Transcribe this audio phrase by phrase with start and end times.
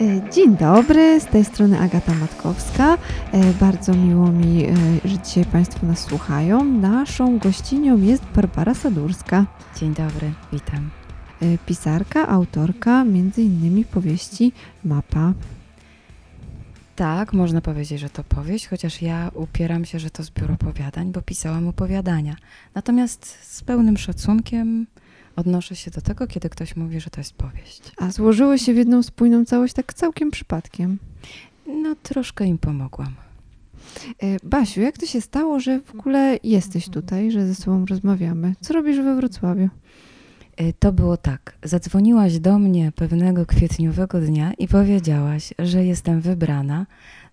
[0.00, 2.98] E, dzień dobry, z tej strony Agata Matkowska.
[3.32, 4.74] E, bardzo miło mi, e,
[5.04, 6.64] że dzisiaj Państwo nas słuchają.
[6.64, 9.46] Naszą gościnią jest Barbara Sadurska.
[9.76, 10.90] Dzień dobry, witam.
[11.66, 14.52] Pisarka, autorka między innymi powieści
[14.84, 15.32] Mapa.
[16.96, 21.22] Tak, można powiedzieć, że to powieść, chociaż ja upieram się, że to zbiór opowiadań, bo
[21.22, 22.36] pisałam opowiadania.
[22.74, 24.86] Natomiast z pełnym szacunkiem
[25.38, 27.82] odnoszę się do tego, kiedy ktoś mówi, że to jest powieść.
[27.96, 30.98] A złożyły się w jedną spójną całość tak całkiem przypadkiem?
[31.66, 33.14] No, troszkę im pomogłam.
[34.22, 38.54] E, Basiu, jak to się stało, że w ogóle jesteś tutaj, że ze sobą rozmawiamy?
[38.60, 39.68] Co robisz we Wrocławiu?
[40.56, 41.58] E, to było tak.
[41.62, 46.86] Zadzwoniłaś do mnie pewnego kwietniowego dnia i powiedziałaś, że jestem wybrana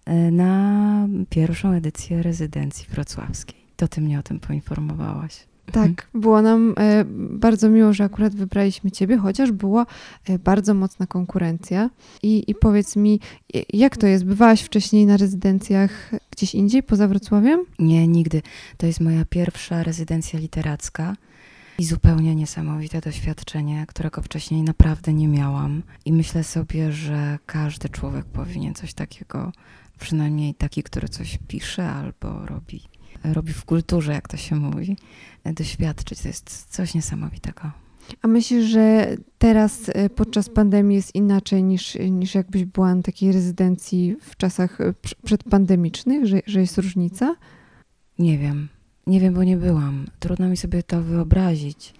[0.05, 3.65] e, na pierwszą edycję rezydencji wrocławskiej.
[3.75, 5.47] To ty mnie o tym poinformowałaś.
[5.71, 6.21] Tak, mhm.
[6.21, 9.85] było nam e, bardzo miło, że akurat wybraliśmy Ciebie, chociaż była
[10.25, 11.89] e, bardzo mocna konkurencja.
[12.23, 13.19] I, I powiedz mi,
[13.73, 14.25] jak to jest?
[14.25, 17.65] Bywałaś wcześniej na rezydencjach gdzieś indziej, poza Wrocławiem?
[17.79, 18.41] Nie, nigdy.
[18.77, 21.15] To jest moja pierwsza rezydencja literacka.
[21.79, 25.83] I zupełnie niesamowite doświadczenie, którego wcześniej naprawdę nie miałam.
[26.05, 29.51] I myślę sobie, że każdy człowiek powinien coś takiego,
[29.99, 32.81] przynajmniej taki, który coś pisze albo robi
[33.33, 34.97] robi w kulturze, jak to się mówi,
[35.45, 36.21] doświadczyć.
[36.21, 37.71] To jest coś niesamowitego.
[38.21, 43.31] A myślisz, że teraz e, podczas pandemii jest inaczej niż, niż jakbyś była na takiej
[43.31, 47.35] rezydencji w czasach e, przedpandemicznych, że, że jest różnica?
[48.19, 48.67] Nie wiem.
[49.07, 50.05] Nie wiem, bo nie byłam.
[50.19, 51.93] Trudno mi sobie to wyobrazić.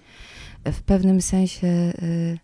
[0.66, 2.38] W pewnym sensie y,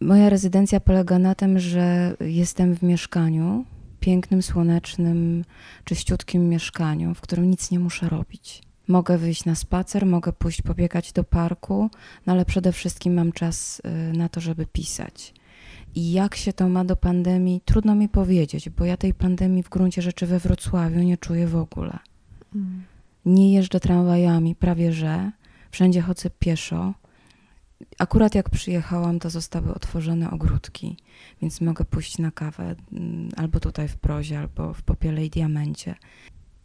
[0.00, 3.64] moja rezydencja polega na tym, że jestem w mieszkaniu,
[4.02, 5.44] pięknym, słonecznym,
[5.84, 8.62] czyściutkim mieszkaniu, w którym nic nie muszę robić.
[8.88, 11.90] Mogę wyjść na spacer, mogę pójść pobiegać do parku,
[12.26, 15.34] no ale przede wszystkim mam czas y, na to, żeby pisać.
[15.94, 19.68] I jak się to ma do pandemii, trudno mi powiedzieć, bo ja tej pandemii w
[19.68, 21.98] gruncie rzeczy we Wrocławiu nie czuję w ogóle.
[22.54, 22.82] Mm.
[23.26, 25.30] Nie jeżdżę tramwajami, prawie że.
[25.70, 26.94] Wszędzie chodzę pieszo.
[28.02, 30.96] Akurat jak przyjechałam, to zostały otworzone ogródki,
[31.42, 35.94] więc mogę pójść na kawę mm, albo tutaj w Prozie, albo w Popiele i Diamencie.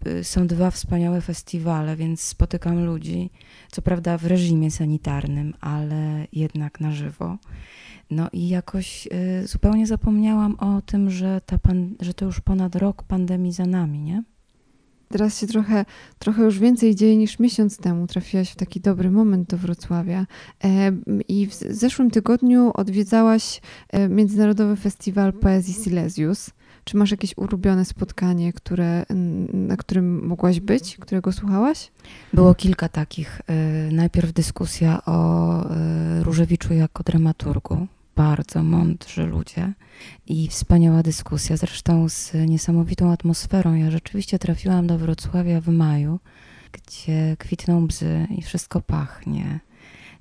[0.07, 3.29] Y, są dwa wspaniałe festiwale, więc spotykam ludzi,
[3.71, 7.37] co prawda w reżimie sanitarnym, ale jednak na żywo.
[8.11, 9.07] No i jakoś
[9.43, 13.65] y, zupełnie zapomniałam o tym, że, ta pan, że to już ponad rok pandemii za
[13.65, 14.23] nami, nie?
[15.09, 15.85] Teraz się trochę,
[16.19, 18.07] trochę już więcej dzieje niż miesiąc temu.
[18.07, 20.25] Trafiłaś w taki dobry moment do Wrocławia.
[20.63, 20.91] E,
[21.27, 26.49] I w zeszłym tygodniu odwiedzałaś e, Międzynarodowy Festiwal Poezji Silesius.
[26.83, 29.05] Czy masz jakieś ulubione spotkanie, które,
[29.53, 31.91] na którym mogłaś być, którego słuchałaś?
[32.33, 33.41] Było kilka takich.
[33.47, 33.53] E,
[33.91, 35.63] najpierw dyskusja o
[36.23, 39.73] Różewiczu jako dramaturgu bardzo mądrzy ludzie
[40.27, 43.73] i wspaniała dyskusja, zresztą z niesamowitą atmosferą.
[43.73, 46.19] Ja rzeczywiście trafiłam do Wrocławia w maju,
[46.71, 49.59] gdzie kwitną bzy i wszystko pachnie.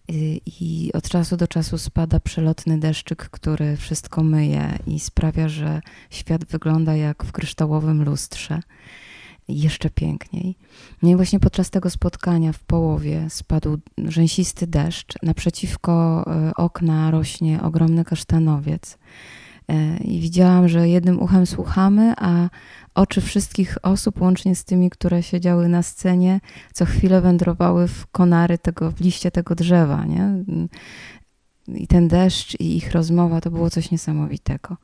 [0.08, 5.80] I, I od czasu do czasu spada przelotny deszczyk, który wszystko myje i sprawia, że
[6.10, 8.60] świat wygląda jak w kryształowym lustrze
[9.48, 10.56] jeszcze piękniej.
[11.02, 15.14] No i właśnie podczas tego spotkania w połowie spadł rzęsisty deszcz.
[15.22, 18.98] Naprzeciwko e, okna rośnie ogromny kasztanowiec.
[19.68, 22.48] E, I widziałam, że jednym uchem słuchamy, a
[22.94, 26.40] oczy wszystkich osób, łącznie z tymi, które siedziały na scenie,
[26.72, 30.04] co chwilę wędrowały w konary tego, w liście tego drzewa.
[30.04, 30.44] Nie?
[31.68, 34.76] I ten deszcz i ich rozmowa to było coś niesamowitego.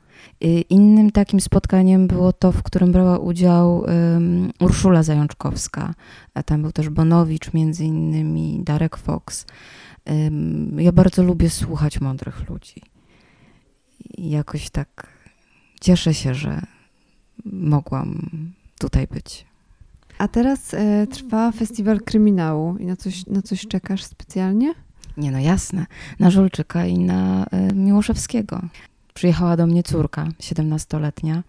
[0.69, 5.93] Innym takim spotkaniem było to, w którym brała udział um, Urszula Zajączkowska.
[6.33, 9.45] A tam był też Bonowicz, między innymi Darek Fox.
[10.05, 12.81] Um, ja bardzo lubię słuchać mądrych ludzi.
[14.17, 15.07] I jakoś tak
[15.81, 16.61] cieszę się, że
[17.45, 18.29] mogłam
[18.79, 19.45] tutaj być.
[20.17, 24.73] A teraz e, trwa festiwal kryminału i na coś, na coś czekasz specjalnie?
[25.17, 25.85] Nie, no jasne.
[26.19, 28.61] Na Żulczyka i na y, Miłoszewskiego.
[29.13, 31.43] Przyjechała do mnie córka, 17-letnia,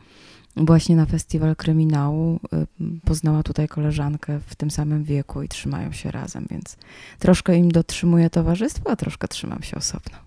[0.57, 2.41] właśnie na festiwal kryminału.
[2.81, 6.77] Y, poznała tutaj koleżankę w tym samym wieku i trzymają się razem, więc
[7.19, 10.19] troszkę im dotrzymuję towarzystwo, a troszkę trzymam się osobno.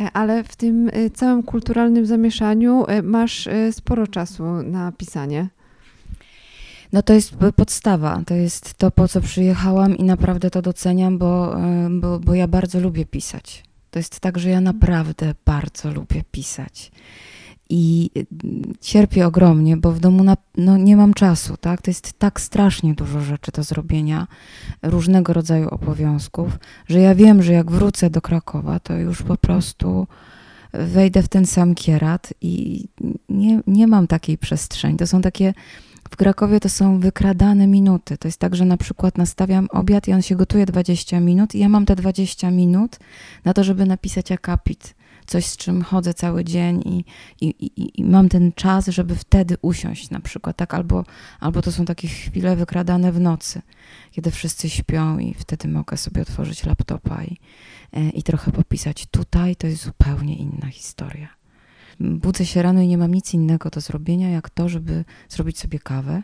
[0.00, 5.48] E, ale w tym y, całym kulturalnym zamieszaniu masz sporo czasu na pisanie.
[6.92, 11.60] No to jest podstawa, to jest to, po co przyjechałam i naprawdę to doceniam, bo,
[11.60, 13.64] e, bo, bo ja bardzo lubię pisać.
[13.90, 16.92] To jest tak, że ja naprawdę bardzo lubię pisać.
[17.70, 18.22] I e,
[18.80, 21.82] cierpię ogromnie, bo w domu na, no, nie mam czasu, tak?
[21.82, 24.26] To jest tak strasznie dużo rzeczy do zrobienia,
[24.82, 30.06] różnego rodzaju obowiązków, że ja wiem, że jak wrócę do Krakowa, to już po prostu
[30.72, 32.84] wejdę w ten sam kierat i
[33.28, 34.96] nie, nie mam takiej przestrzeni.
[34.96, 35.54] To są takie
[36.10, 38.18] w Krakowie to są wykradane minuty.
[38.18, 41.58] To jest tak, że na przykład nastawiam obiad i on się gotuje 20 minut i
[41.58, 42.98] ja mam te 20 minut
[43.44, 44.94] na to, żeby napisać akapit.
[45.26, 47.04] Coś, z czym chodzę cały dzień i,
[47.40, 50.74] i, i, i mam ten czas, żeby wtedy usiąść na przykład, tak?
[50.74, 51.04] Albo,
[51.40, 53.62] albo to są takie chwile wykradane w nocy,
[54.10, 57.36] kiedy wszyscy śpią i wtedy mogę sobie otworzyć laptopa i,
[57.92, 59.06] e, i trochę popisać.
[59.06, 61.37] Tutaj to jest zupełnie inna historia
[62.00, 65.78] budzę się rano i nie mam nic innego do zrobienia, jak to, żeby zrobić sobie
[65.78, 66.22] kawę.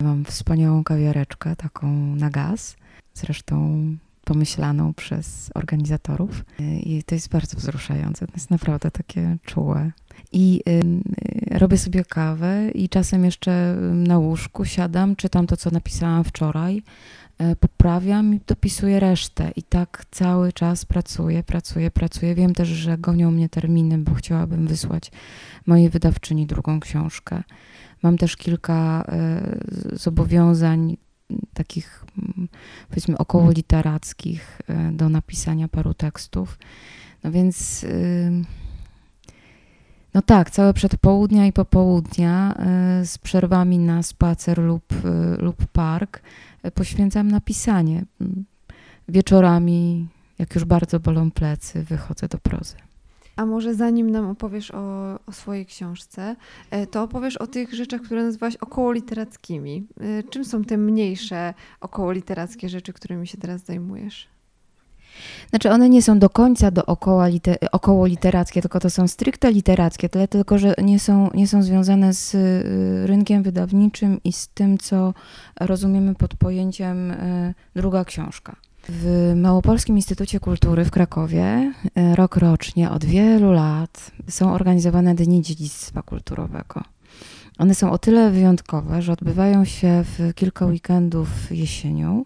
[0.00, 2.76] Mam wspaniałą kawiareczkę, taką na gaz,
[3.14, 3.86] zresztą
[4.24, 6.44] pomyślaną przez organizatorów.
[6.58, 9.92] I to jest bardzo wzruszające, to jest naprawdę takie czułe.
[10.32, 10.60] I
[11.52, 16.82] y, robię sobie kawę i czasem jeszcze na łóżku siadam, czytam to, co napisałam wczoraj,
[17.60, 19.50] poprawiam i dopisuję resztę.
[19.56, 22.34] I tak cały czas pracuję, pracuję, pracuję.
[22.34, 25.12] Wiem też, że gonią mnie terminy, bo chciałabym wysłać
[25.66, 27.42] mojej wydawczyni drugą książkę.
[28.02, 29.40] Mam też kilka e,
[29.92, 30.96] zobowiązań
[31.54, 32.04] takich
[32.88, 36.58] powiedzmy około literackich e, do napisania paru tekstów.
[37.24, 37.86] No więc
[40.14, 42.54] no tak, całe przedpołudnia i popołudnia
[43.04, 44.84] z przerwami na spacer lub,
[45.38, 46.22] lub park
[46.70, 48.04] poświęcam na pisanie.
[49.08, 50.08] Wieczorami,
[50.38, 52.76] jak już bardzo bolą plecy, wychodzę do prozy.
[53.36, 56.36] A może zanim nam opowiesz o, o, swojej książce,
[56.70, 59.86] e, to opowiesz o tych rzeczach, które nazywałaś około literackimi.
[60.00, 64.33] E, czym są te mniejsze około literackie rzeczy, którymi się teraz zajmujesz?
[65.50, 69.52] Znaczy one nie są do końca do około, liter, około literackie, tylko to są stricte
[69.52, 74.48] literackie, tyle tylko, że nie są, nie są związane z y, rynkiem wydawniczym i z
[74.48, 75.14] tym, co
[75.60, 78.56] rozumiemy pod pojęciem y, druga książka.
[78.88, 85.42] W Małopolskim Instytucie Kultury w Krakowie y, rok rocznie od wielu lat są organizowane Dni
[85.42, 86.93] Dziedzictwa Kulturowego.
[87.58, 92.24] One są o tyle wyjątkowe, że odbywają się w kilka weekendów jesienią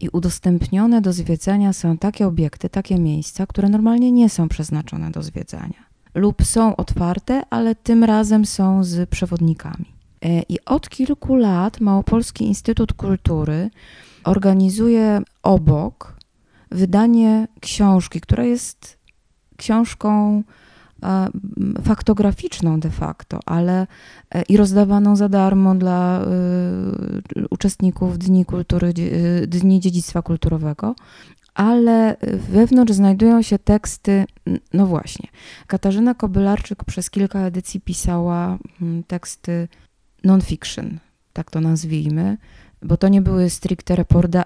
[0.00, 5.22] i udostępnione do zwiedzania są takie obiekty, takie miejsca, które normalnie nie są przeznaczone do
[5.22, 9.84] zwiedzania lub są otwarte, ale tym razem są z przewodnikami.
[10.22, 13.70] E, I od kilku lat Małopolski Instytut Kultury
[14.24, 16.16] organizuje obok
[16.70, 18.98] wydanie książki, która jest
[19.56, 20.42] książką
[21.82, 23.86] faktograficzną de facto, ale
[24.30, 26.26] e, i rozdawaną za darmo dla e,
[27.50, 28.92] uczestników Dni Kultury,
[29.46, 30.94] Dni Dziedzictwa Kulturowego,
[31.54, 32.16] ale
[32.50, 34.24] wewnątrz znajdują się teksty,
[34.72, 35.28] no właśnie,
[35.66, 38.58] Katarzyna Kobylarczyk przez kilka edycji pisała
[39.06, 39.68] teksty
[40.24, 40.98] non-fiction,
[41.32, 42.36] tak to nazwijmy,
[42.82, 43.96] bo to nie były stricte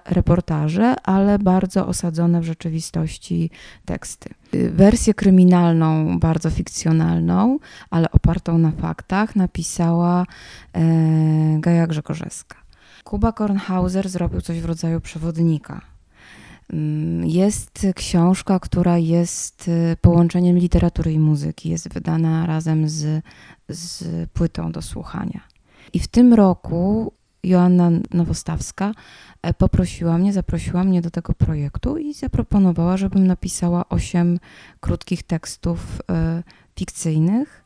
[0.06, 3.50] reportaże, ale bardzo osadzone w rzeczywistości
[3.84, 4.31] teksty.
[4.70, 7.58] Wersję kryminalną, bardzo fikcjonalną,
[7.90, 10.26] ale opartą na faktach, napisała
[10.72, 10.81] e,
[11.60, 12.56] Gaja Grzegorzewska.
[13.04, 15.81] Kuba Kornhauser zrobił coś w rodzaju przewodnika.
[16.72, 21.69] Mm, jest książka, która jest e, połączeniem literatury i muzyki.
[21.69, 23.25] Jest wydana razem z,
[23.69, 25.40] z płytą do słuchania.
[25.92, 27.12] I w tym roku
[27.44, 28.93] Joanna Nowostawska
[29.43, 34.39] e, poprosiła mnie, zaprosiła mnie do tego projektu i zaproponowała, żebym napisała osiem
[34.81, 36.43] krótkich tekstów e,
[36.77, 37.65] fikcyjnych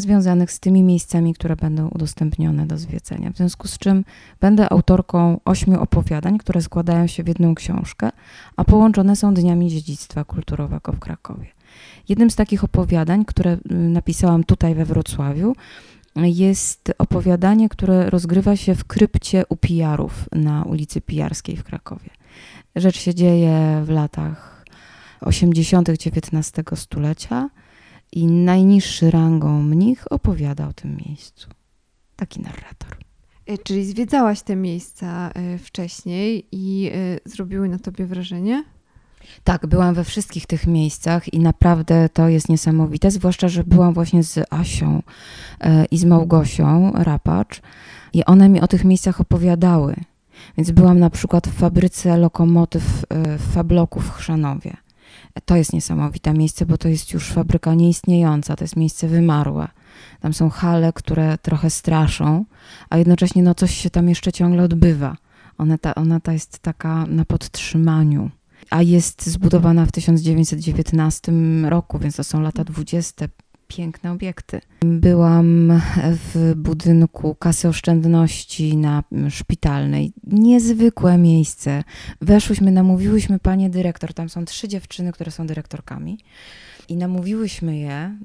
[0.00, 3.30] związanych z tymi miejscami, które będą udostępnione do zwiedzenia.
[3.32, 4.04] W związku z czym
[4.40, 8.10] będę autorką ośmiu opowiadań, które składają się w jedną książkę,
[8.56, 11.46] a połączone są dniami dziedzictwa kulturowego w Krakowie.
[12.08, 15.56] Jednym z takich opowiadań, które y, napisałam tutaj we Wrocławiu,
[16.16, 22.10] jest opowiadanie, które rozgrywa się w krypcie u Pijarów na ulicy Pijarskiej w Krakowie.
[22.76, 24.64] Rzecz się dzieje w latach
[25.20, 25.88] 80.
[25.88, 27.50] XIX stulecia
[28.12, 31.48] i najniższy rangą mnich opowiada o tym miejscu.
[32.16, 32.96] Taki narrator.
[33.46, 38.64] E, czyli zwiedzałaś te miejsca e, wcześniej i e, zrobiły na tobie wrażenie?
[39.44, 44.22] Tak, byłam we wszystkich tych miejscach i naprawdę to jest niesamowite, zwłaszcza, że byłam właśnie
[44.22, 45.02] z Asią
[45.60, 47.62] e, i z Małgosią Rapacz
[48.12, 49.96] i one mi o tych miejscach opowiadały.
[50.56, 54.76] Więc byłam na przykład w fabryce lokomotyw e, w Fabloku w Chrzanowie.
[55.44, 59.68] To jest niesamowite miejsce, bo to jest już fabryka nieistniejąca, to jest miejsce wymarłe.
[60.20, 62.44] Tam są hale, które trochę straszą,
[62.90, 65.16] a jednocześnie no coś się tam jeszcze ciągle odbywa.
[65.58, 68.30] Ona ta, ona ta jest taka na podtrzymaniu
[68.70, 71.32] a jest zbudowana w 1919
[71.68, 73.28] roku, więc to są lata 20.
[73.68, 74.60] piękne obiekty.
[74.80, 80.12] Byłam w budynku kasy oszczędności na szpitalnej.
[80.26, 81.84] Niezwykłe miejsce.
[82.20, 86.18] Weszłyśmy, namówiłyśmy panie dyrektor, tam są trzy dziewczyny, które są dyrektorkami.
[86.88, 88.16] I namówiłyśmy je,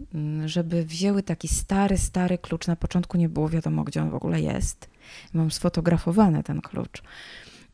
[0.46, 2.68] żeby wzięły taki stary, stary klucz.
[2.68, 4.90] Na początku nie było wiadomo, gdzie on w ogóle jest.
[5.34, 7.04] Mam sfotografowany ten klucz.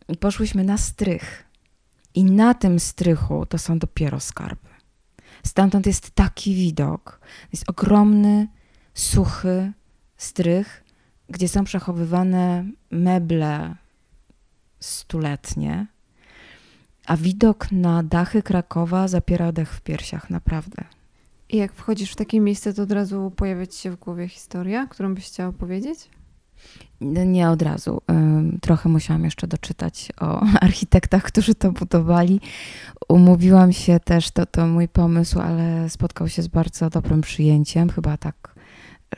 [0.10, 1.47] I poszłyśmy na strych.
[2.18, 4.70] I na tym strychu to są dopiero skarby.
[5.44, 7.20] Stamtąd jest taki widok.
[7.52, 8.48] Jest ogromny,
[8.94, 9.72] suchy
[10.18, 10.84] strych,
[11.30, 13.76] gdzie są przechowywane meble
[14.80, 15.88] stuletnie,
[17.06, 20.84] a widok na dachy Krakowa zapiera dech w piersiach, naprawdę.
[21.50, 24.88] I jak wchodzisz w takie miejsce, to od razu pojawia ci się w głowie historia,
[24.88, 26.10] którą byś chciała opowiedzieć?
[27.02, 28.02] Nie od razu.
[28.62, 32.42] Trochę musiałam jeszcze doczytać o architektach, którzy to budowali.
[33.10, 37.90] Umówiłam się też, to, to mój pomysł, ale spotkał się z bardzo dobrym przyjęciem.
[37.90, 38.56] Chyba tak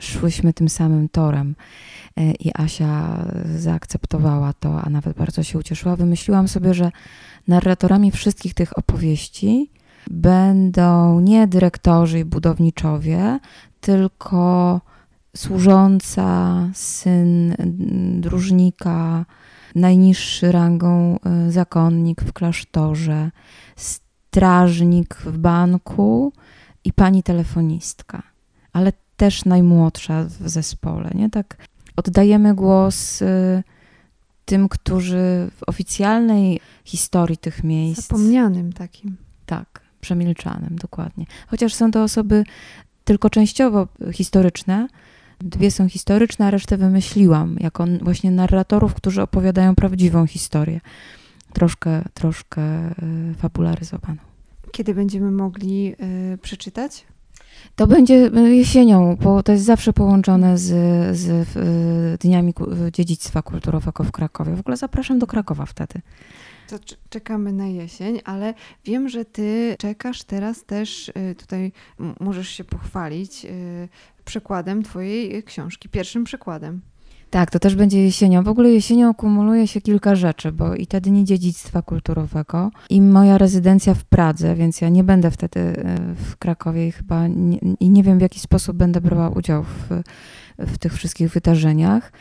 [0.00, 1.54] szłyśmy tym samym torem
[2.16, 3.24] e, i Asia
[3.56, 5.96] zaakceptowała to, a nawet bardzo się ucieszyła.
[5.96, 6.90] Wymyśliłam sobie, że
[7.48, 9.70] narratorami wszystkich tych opowieści
[10.10, 13.38] będą nie dyrektorzy i budowniczowie,
[13.80, 14.80] tylko
[15.36, 17.54] służąca, syn
[18.20, 19.24] dróżnika,
[19.74, 21.18] najniższy rangą
[21.48, 23.30] y, zakonnik w klasztorze,
[23.76, 26.32] strażnik w banku
[26.84, 28.22] i pani telefonistka,
[28.72, 31.10] ale też najmłodsza w zespole.
[31.14, 31.30] Nie?
[31.30, 31.56] Tak
[31.96, 33.62] oddajemy głos y,
[34.44, 38.02] tym, którzy w oficjalnej historii tych miejsc.
[38.02, 39.16] Zapomnianym takim.
[39.46, 41.26] Tak, przemilczanym, dokładnie.
[41.48, 42.44] Chociaż są to osoby
[43.04, 44.88] tylko częściowo historyczne,
[45.40, 50.80] Dwie są historyczne, a resztę wymyśliłam jako właśnie narratorów, którzy opowiadają prawdziwą historię.
[51.52, 52.94] Troszkę, troszkę e,
[53.38, 54.18] fabularyzowaną.
[54.72, 55.94] Kiedy będziemy mogli
[56.34, 57.04] y, przeczytać?
[57.76, 60.66] To będzie jesienią, bo to jest zawsze połączone z,
[61.16, 62.54] z y, Dniami
[62.92, 64.54] Dziedzictwa Kulturowego w Krakowie.
[64.54, 66.00] W ogóle zapraszam do Krakowa wtedy.
[66.70, 71.72] To czekamy na jesień, ale wiem, że ty czekasz teraz też, tutaj
[72.20, 73.46] możesz się pochwalić,
[74.24, 76.80] przekładem Twojej książki, pierwszym przykładem.
[77.30, 78.42] Tak, to też będzie jesienią.
[78.42, 83.38] W ogóle jesienią kumuluje się kilka rzeczy, bo i te dni dziedzictwa kulturowego, i moja
[83.38, 88.02] rezydencja w Pradze, więc ja nie będę wtedy e, w Krakowie chyba nie, i nie
[88.02, 89.88] wiem, w jaki sposób będę brała udział w,
[90.66, 92.12] w tych wszystkich wydarzeniach.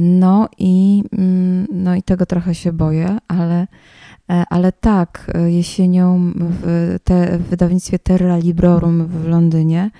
[0.00, 3.66] No i, mm, no i tego trochę się boję, ale,
[4.30, 9.90] e, ale tak, e, jesienią w, te, w wydawnictwie Terra Librorum w Londynie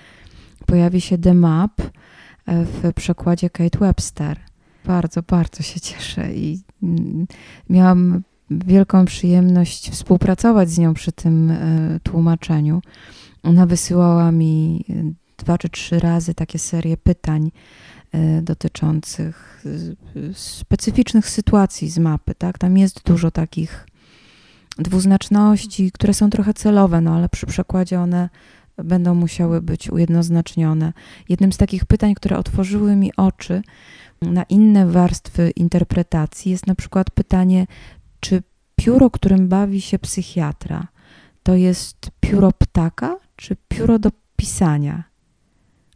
[0.67, 4.41] pojawi się The Map e, w przekładzie Kate Webster.
[4.85, 7.27] Bardzo, bardzo się cieszę i mm,
[7.71, 11.53] miałam wielką przyjemność współpracować z nią przy tym
[12.03, 12.83] tłumaczeniu.
[13.43, 14.85] Ona wysyłała mi
[15.39, 17.51] dwa czy trzy razy takie serie pytań
[18.43, 19.65] dotyczących
[20.33, 22.35] specyficznych sytuacji z mapy.
[22.35, 22.59] Tak?
[22.59, 23.87] Tam jest dużo takich
[24.79, 28.29] dwuznaczności, które są trochę celowe, no ale przy przekładzie one
[28.77, 30.93] będą musiały być ujednoznacznione.
[31.29, 33.63] Jednym z takich pytań, które otworzyły mi oczy
[34.23, 37.67] na inne warstwy interpretacji, jest na przykład pytanie,
[38.21, 38.43] czy
[38.77, 40.89] pióro, którym bawi się psychiatra,
[41.43, 45.05] to jest pióro ptaka, czy pióro do pisania?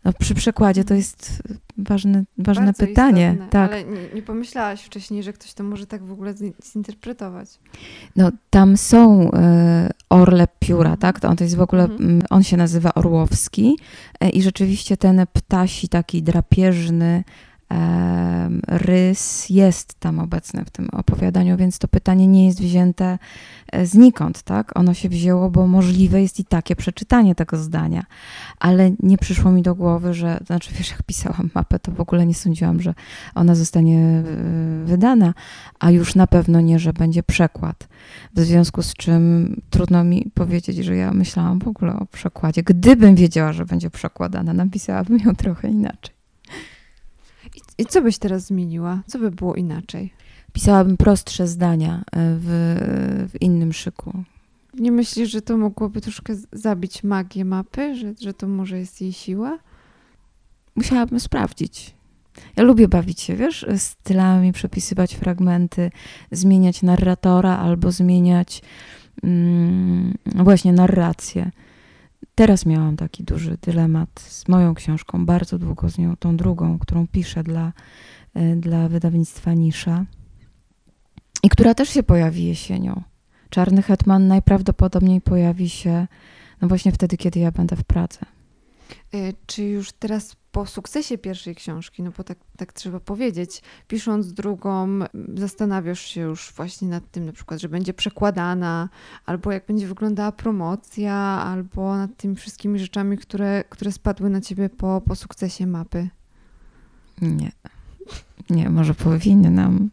[0.05, 1.43] No, przy przekładzie to jest
[1.77, 3.31] ważne, ważne Bardzo pytanie.
[3.33, 3.73] Istotne, tak.
[3.73, 6.35] Ale nie, nie, pomyślałaś wcześniej, że ktoś to może tak w ogóle
[6.73, 7.49] zinterpretować.
[8.17, 11.21] No, tam są e, orle pióra, tak?
[11.21, 12.23] To on to jest w ogóle, mhm.
[12.31, 13.77] On się nazywa Orłowski
[14.21, 17.25] e, i rzeczywiście ten ptasi taki drapieżny,
[18.69, 23.19] rys jest tam obecny w tym opowiadaniu, więc to pytanie nie jest wzięte
[23.73, 24.79] e, znikąd, tak?
[24.79, 28.05] Ono się wzięło, bo możliwe jest i takie przeczytanie tego zdania,
[28.59, 32.27] ale nie przyszło mi do głowy, że, znaczy wiesz, jak pisałam mapę, to w ogóle
[32.27, 32.95] nie sądziłam, że
[33.35, 34.25] ona zostanie e,
[34.85, 35.35] wydana,
[35.79, 37.89] a już na pewno nie, że będzie przekład.
[38.37, 42.63] W związku z czym trudno mi powiedzieć, że ja myślałam w ogóle o przekładzie.
[42.63, 46.22] Gdybym wiedziała, że będzie przekładana, napisałabym ją trochę inaczej.
[47.83, 49.03] I co byś teraz zmieniła?
[49.07, 50.13] Co by było inaczej?
[50.53, 52.49] Pisałabym prostsze zdania e, w,
[53.33, 54.25] w innym szyku.
[54.75, 59.13] Nie myślisz, że to mogłoby troszkę zabić magię mapy, że, że to może jest jej
[59.13, 59.59] siła?
[60.77, 61.95] Musiałabym sprawdzić.
[62.57, 65.91] Ja lubię bawić się, wiesz, stylami, przepisywać fragmenty,
[66.31, 68.63] zmieniać narratora albo zmieniać
[69.23, 71.51] mm, właśnie narrację.
[72.35, 77.07] Teraz miałam taki duży dylemat z moją książką, bardzo długo z nią, tą drugą, którą
[77.07, 77.73] piszę dla,
[78.35, 80.05] e, dla wydawnictwa Nisza
[81.43, 83.03] i która też się pojawi jesienią.
[83.51, 86.07] Czarny Hetman najprawdopodobniej pojawi się
[86.61, 88.19] no właśnie wtedy, kiedy ja będę w pracy.
[89.15, 94.33] E, Czy już teraz po sukcesie pierwszej książki, no bo tak, tak trzeba powiedzieć, pisząc
[94.33, 94.99] drugą,
[95.35, 98.89] zastanawiasz się już właśnie nad tym, na przykład, że będzie przekładana,
[99.27, 104.69] albo jak będzie wyglądała promocja, albo nad tymi wszystkimi rzeczami, które, które spadły na ciebie
[104.69, 106.09] po, po sukcesie mapy.
[107.23, 107.53] Nie.
[108.51, 109.91] Nie, może powinnam.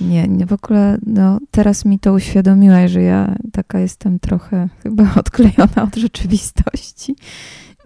[0.00, 5.14] Nie, nie, w ogóle no, teraz mi to uświadomiłaś, że ja taka jestem trochę chyba
[5.20, 7.16] odklejona od rzeczywistości.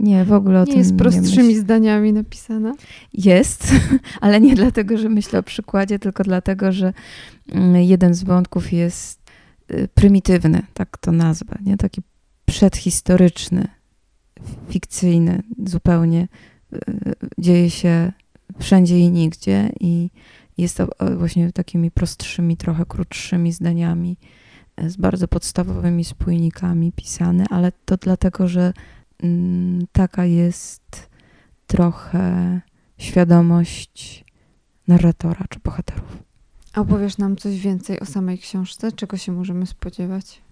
[0.00, 1.60] Nie, w ogóle o Nie tym jest nie prostszymi myślę.
[1.60, 2.74] zdaniami napisana.
[3.12, 3.72] Jest,
[4.20, 6.92] ale nie dlatego, że myślę o przykładzie, tylko dlatego, że
[7.52, 9.20] mm, jeden z wątków jest
[9.70, 11.76] y, prymitywny, tak to nazwę, nie?
[11.76, 12.02] taki
[12.46, 13.68] przedhistoryczny,
[14.68, 16.28] fikcyjny, zupełnie
[16.74, 16.78] y,
[17.38, 18.12] dzieje się
[18.58, 20.10] wszędzie i nigdzie i
[20.58, 24.16] jest to właśnie takimi prostszymi, trochę krótszymi zdaniami,
[24.82, 28.72] y, z bardzo podstawowymi spójnikami pisane, ale to dlatego, że
[29.92, 31.10] taka jest
[31.66, 32.60] trochę
[32.98, 34.24] świadomość
[34.88, 36.22] narratora czy bohaterów.
[36.72, 38.92] A opowiesz nam coś więcej o samej książce?
[38.92, 40.42] Czego się możemy spodziewać?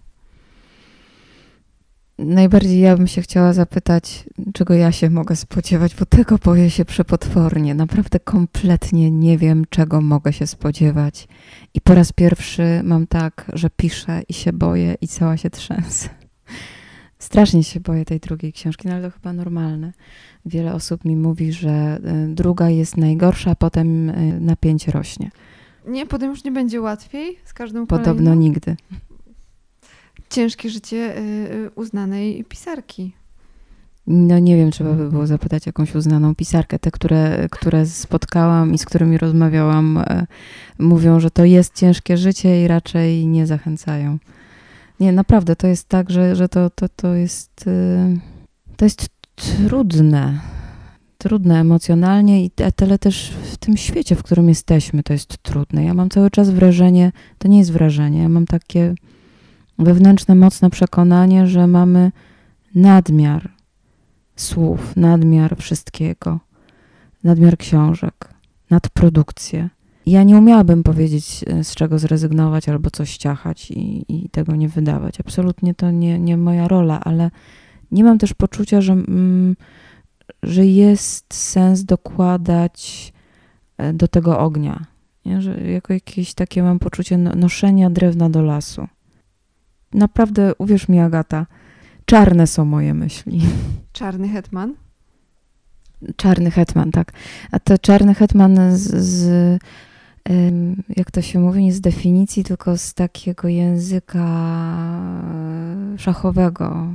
[2.19, 6.85] Najbardziej ja bym się chciała zapytać, czego ja się mogę spodziewać, bo tego boję się
[6.85, 7.75] przepotwornie.
[7.75, 11.27] Naprawdę kompletnie nie wiem, czego mogę się spodziewać.
[11.73, 16.09] I po raz pierwszy mam tak, że piszę i się boję i cała się trzęsę.
[17.25, 19.93] Strasznie się boję tej drugiej książki, no ale to chyba normalne.
[20.45, 25.31] Wiele osób mi mówi, że y, druga jest najgorsza, a potem y, napięcie rośnie.
[25.87, 28.35] Nie, potem już nie będzie łatwiej z każdą Podobno kolejną?
[28.41, 28.75] nigdy.
[30.29, 33.13] Ciężkie życie y, uznanej pisarki.
[34.07, 36.79] No nie wiem, trzeba by było zapytać jakąś uznaną pisarkę.
[36.79, 40.03] Te, które, które spotkałam i z którymi rozmawiałam,
[40.79, 44.17] mówią, że to jest ciężkie życie i raczej nie zachęcają.
[44.99, 48.19] Nie, naprawdę, to jest tak, że, że to, to, to jest y,
[48.75, 50.39] to jest trudne.
[51.17, 55.83] Trudne emocjonalnie i tyle też w tym świecie, w którym jesteśmy, to jest trudne.
[55.83, 58.95] Ja mam cały czas wrażenie, to nie jest wrażenie, ja mam takie
[59.79, 62.11] wewnętrzne, mocne przekonanie, że mamy
[62.75, 63.49] nadmiar
[64.35, 66.39] słów, nadmiar wszystkiego,
[67.23, 68.29] nadmiar książek,
[68.69, 69.69] nadprodukcję.
[70.05, 74.69] Ja nie umiałabym powiedzieć, e, z czego zrezygnować albo coś ściachać i, i tego nie
[74.69, 75.19] wydawać.
[75.19, 77.31] Absolutnie to nie, nie moja rola, ale
[77.91, 79.55] nie mam też poczucia, że, mm,
[80.43, 83.13] że jest sens dokładać
[83.77, 84.85] e, do tego ognia.
[85.25, 85.41] Nie?
[85.41, 88.87] Że jako jakieś takie mam poczucie no- noszenia drewna do lasu.
[89.93, 91.45] Naprawdę, uwierz mi, Agata,
[92.05, 93.41] czarne są moje myśli.
[93.91, 94.73] Czarny hetman.
[96.15, 97.11] Czarny hetman, tak.
[97.51, 99.59] A to czarny hetman z, z
[100.95, 104.25] jak to się mówi, nie z definicji, tylko z takiego języka
[105.97, 106.87] szachowego.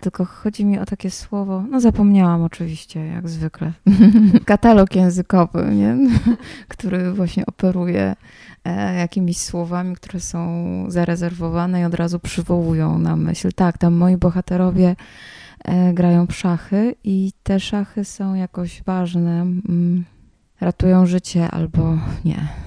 [0.00, 3.72] Tylko chodzi mi o takie słowo, no zapomniałam oczywiście, jak zwykle.
[4.44, 5.96] Katalog językowy, nie?
[6.68, 8.16] który właśnie operuje
[8.64, 13.52] e, jakimiś słowami, które są zarezerwowane i od razu przywołują na myśl.
[13.52, 14.96] Tak, tam moi bohaterowie
[15.64, 20.04] e, grają w szachy i te szachy są jakoś ważne, mm,
[20.60, 22.65] ratują życie albo nie.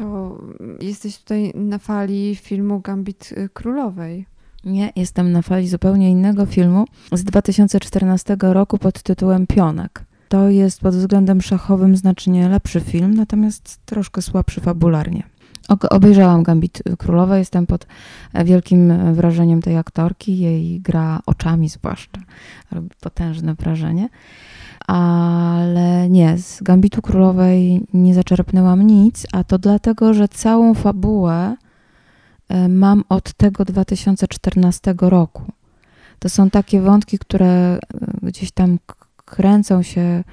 [0.00, 0.38] To
[0.80, 4.26] jesteś tutaj na fali filmu Gambit y, Królowej.
[4.64, 10.04] Nie, jestem na fali zupełnie innego filmu z 2014 roku pod tytułem Pionek.
[10.28, 15.22] To jest pod względem szachowym znacznie lepszy film, natomiast troszkę słabszy fabularnie.
[15.90, 17.86] Obejrzałam Gambit Królowej, jestem pod
[18.32, 22.20] e, wielkim wrażeniem tej aktorki, jej gra oczami zwłaszcza,
[22.72, 24.08] robi potężne wrażenie.
[24.90, 31.56] Ale nie, z Gambitu Królowej nie zaczerpnęłam nic, a to dlatego, że całą fabułę
[32.48, 35.42] e, mam od tego 2014 roku.
[36.18, 37.78] To są takie wątki, które e,
[38.22, 38.78] gdzieś tam
[39.24, 40.24] kręcą się e,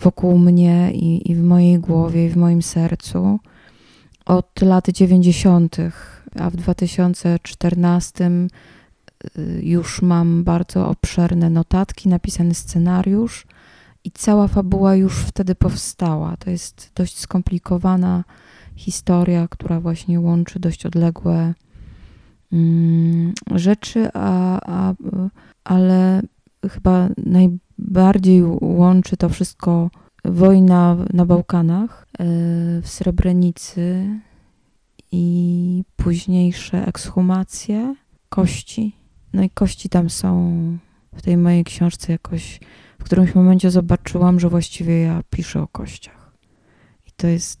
[0.00, 3.38] wokół mnie i, i w mojej głowie, i w moim sercu
[4.26, 5.76] od lat 90.,
[6.40, 8.48] a w 2014 y,
[9.62, 13.46] już mam bardzo obszerne notatki, napisany scenariusz
[14.04, 16.36] i cała fabuła już wtedy powstała.
[16.36, 18.24] To jest dość skomplikowana
[18.76, 21.54] historia, która właśnie łączy dość odległe
[22.52, 24.94] mm, rzeczy, a, a,
[25.64, 26.22] ale
[26.70, 29.90] chyba najbardziej łączy to wszystko
[30.24, 32.24] wojna na Bałkanach, e,
[32.82, 34.06] w Srebrenicy
[35.12, 37.94] i późniejsze ekshumacje
[38.28, 39.03] kości.
[39.34, 40.52] No i kości tam są
[41.14, 42.60] w tej mojej książce jakoś
[42.98, 46.32] w którymś momencie zobaczyłam, że właściwie ja piszę o kościach.
[47.06, 47.60] I to jest,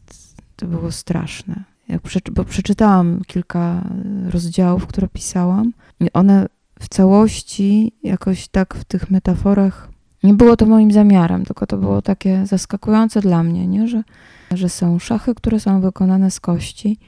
[0.56, 1.64] to było straszne.
[1.88, 3.84] Jak przeczy, bo przeczytałam kilka
[4.30, 6.46] rozdziałów, które pisałam i one
[6.80, 9.88] w całości, jakoś tak w tych metaforach,
[10.22, 13.88] nie było to moim zamiarem, tylko to było takie zaskakujące dla mnie, nie?
[13.88, 14.02] Że,
[14.50, 16.98] że są szachy, które są wykonane z kości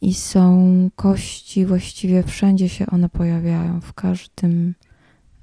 [0.00, 4.74] i są kości właściwie wszędzie się one pojawiają, w każdym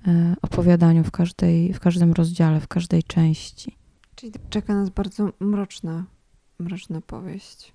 [0.08, 3.78] e, opowiadaniu, w, każdej, w każdym rozdziale, w każdej części.
[4.16, 6.06] Czyli czeka nas bardzo mroczna,
[6.60, 7.74] mroczna powieść.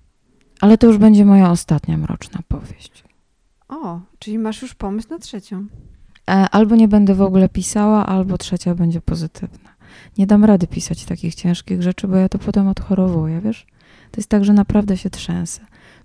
[0.61, 3.03] Ale to już będzie moja ostatnia mroczna powieść.
[3.67, 5.65] O, czyli masz już pomysł na trzecią.
[6.29, 9.69] E, Albo nie będę w ogóle pisała, albo trzecia będzie pozytywna.
[10.17, 13.65] Nie dam rady pisać takich ciężkich rzeczy, bo ja to potem odchorowuję, wiesz?
[14.11, 15.61] To jest tak, że naprawdę się trzęsę.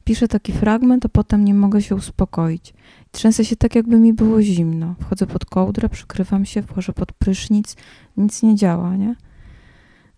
[0.09, 2.75] Piszę taki fragment, a potem nie mogę się uspokoić.
[3.12, 4.94] Trzęsę się tak, jakby mi było zimno.
[5.01, 7.77] Wchodzę pod kołdrę, przykrywam się, wchodzę pod prysznic,
[8.16, 9.16] nic nie działa, nie?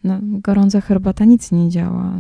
[0.05, 2.13] No, gorąca herbata nic nie działa.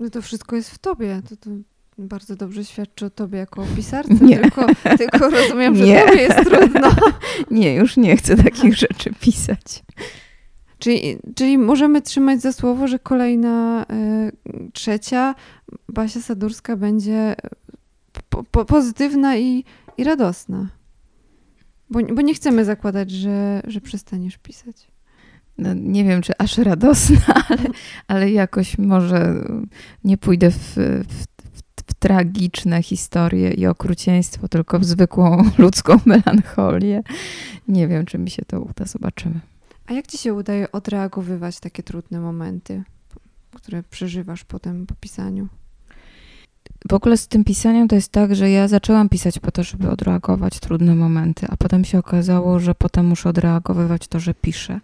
[0.00, 1.22] No to wszystko jest w tobie.
[1.28, 1.50] To, to
[1.98, 4.38] bardzo dobrze świadczy o tobie jako pisarce, Nie.
[4.38, 4.66] tylko,
[4.98, 6.02] tylko rozumiem, że Nie.
[6.02, 6.90] tobie jest trudno.
[7.50, 9.84] Nie, już nie chcę takich rzeczy pisać.
[10.78, 13.86] Czyli, czyli możemy trzymać za słowo, że kolejna
[14.46, 15.34] y, trzecia
[15.88, 17.36] Basia Sadurska będzie
[18.28, 19.64] po, po, pozytywna i,
[19.98, 20.68] i radosna.
[21.90, 24.88] Bo, bo nie chcemy zakładać, że, że przestaniesz pisać.
[25.58, 27.62] no, nie wiem, czy aż radosna, ale,
[28.08, 29.44] ale jakoś może
[30.04, 30.74] nie pójdę w,
[31.08, 31.24] w,
[31.88, 37.02] w tragiczne historie i okrucieństwo, tylko w zwykłą ludzką melancholię.
[37.68, 39.40] Nie wiem, czy mi się to uda, zobaczymy.
[39.88, 42.82] A jak ci się udaje odreagowywać takie trudne momenty,
[43.54, 45.48] które przeżywasz potem po pisaniu?
[46.88, 49.90] W ogóle z tym pisaniem to jest tak, że ja zaczęłam pisać po to, żeby
[49.90, 54.80] odreagować trudne momenty, a potem się okazało, że potem muszę odreagowywać to, że piszę.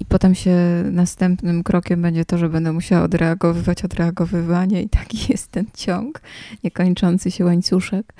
[0.00, 0.56] I potem się
[0.92, 6.20] następnym krokiem będzie to, że będę musiała odreagowywać odreagowywanie i taki jest ten ciąg,
[6.64, 8.14] niekończący się łańcuszek.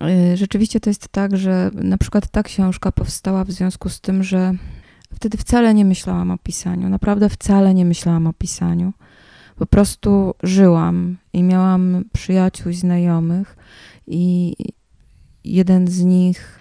[0.00, 4.22] Yy, Rzeczywiście to jest tak, że na przykład ta książka powstała w związku z tym,
[4.22, 4.54] że
[5.16, 6.88] wtedy wcale nie myślałam o pisaniu.
[6.88, 8.92] Naprawdę wcale nie myślałam o pisaniu.
[9.56, 13.56] Po prostu żyłam i miałam przyjaciół, i znajomych
[14.06, 14.54] i
[15.44, 16.58] jeden z nich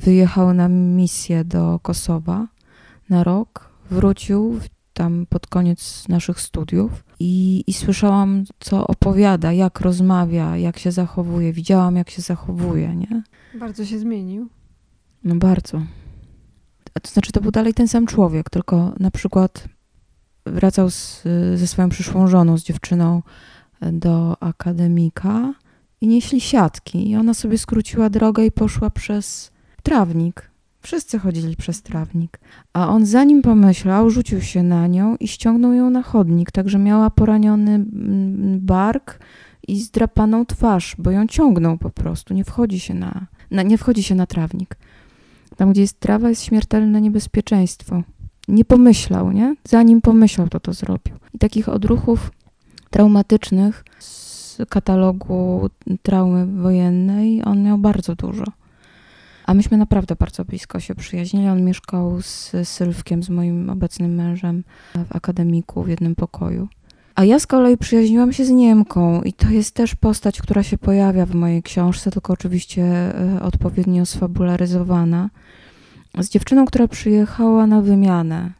[0.00, 2.46] wyjechał na misję do Kosowa
[3.08, 4.60] na rok, wrócił
[4.94, 11.52] tam pod koniec naszych studiów i, i słyszałam, co opowiada, jak rozmawia, jak się zachowuje.
[11.52, 13.22] Widziałam, jak się zachowuje, nie?
[13.60, 14.48] Bardzo się zmienił.
[15.24, 15.82] No bardzo.
[17.02, 19.68] To znaczy, to był dalej ten sam człowiek, tylko na przykład
[20.46, 21.22] wracał z,
[21.54, 23.22] ze swoją przyszłą żoną, z dziewczyną
[23.92, 25.54] do akademika
[26.00, 27.10] i nieśli siatki.
[27.10, 29.50] I ona sobie skróciła drogę i poszła przez
[29.82, 30.50] trawnik.
[30.80, 32.40] Wszyscy chodzili przez trawnik.
[32.72, 37.10] A on zanim pomyślał, rzucił się na nią i ściągnął ją na chodnik, także miała
[37.10, 39.18] poraniony mm, bark
[39.68, 42.34] i zdrapaną twarz, bo ją ciągnął po prostu.
[42.34, 44.76] Nie wchodzi się na, na, nie wchodzi się na trawnik.
[45.62, 48.02] Tam, gdzie jest trawa, jest śmiertelne niebezpieczeństwo.
[48.48, 49.56] Nie pomyślał, nie?
[49.64, 51.14] Zanim pomyślał, to to zrobił.
[51.34, 52.30] I takich odruchów
[52.90, 55.68] traumatycznych z katalogu
[56.02, 58.44] traumy wojennej on miał bardzo dużo.
[59.46, 61.48] A myśmy naprawdę bardzo blisko się przyjaźnili.
[61.48, 66.68] On mieszkał z Sylwkiem, z moim obecnym mężem, w akademiku w jednym pokoju.
[67.22, 70.78] A ja z kolei przyjaźniłam się z Niemką i to jest też postać, która się
[70.78, 75.30] pojawia w mojej książce, tylko oczywiście e, odpowiednio sfabularyzowana.
[76.18, 78.52] Z dziewczyną, która przyjechała na wymianę.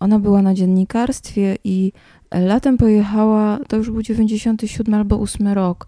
[0.00, 1.92] Ona była na dziennikarstwie i
[2.32, 5.86] latem pojechała, to już był 97 albo 8 rok,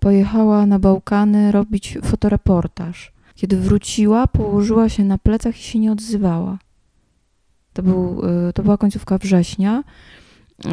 [0.00, 3.12] pojechała na Bałkany robić fotoreportaż.
[3.34, 6.58] Kiedy wróciła, położyła się na plecach i się nie odzywała.
[7.72, 9.82] To, był, y, to była końcówka września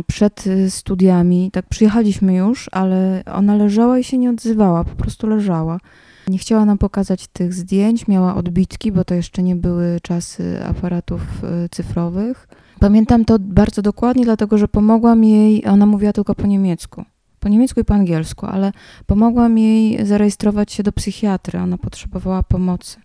[0.08, 5.28] przed y, studiami, tak przyjechaliśmy już, ale ona leżała i się nie odzywała, po prostu
[5.28, 5.80] leżała.
[6.28, 11.22] Nie chciała nam pokazać tych zdjęć, miała odbitki, bo to jeszcze nie były czasy aparatów
[11.44, 12.48] y, cyfrowych.
[12.80, 17.06] Pamiętam to bardzo dokładnie, dlatego że pomogłam jej, ona mówiła tylko po niemiecku.
[17.40, 18.72] Po niemiecku i po angielsku, ale
[19.06, 21.60] pomogłam jej zarejestrować się do psychiatry.
[21.60, 23.00] Ona potrzebowała pomocy.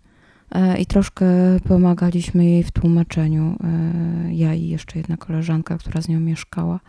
[0.51, 1.27] E, I troszkę
[1.69, 3.57] pomagaliśmy jej w tłumaczeniu.
[3.65, 6.81] e, Ja i jeszcze jedna koleżanka, która z nią mieszkała.